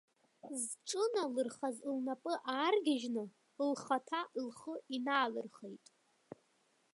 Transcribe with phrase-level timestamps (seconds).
[0.61, 3.23] Зҿыналырхаз лнапы ааргьежьны,
[3.69, 5.85] лхаҭа лхы инаалырхеит.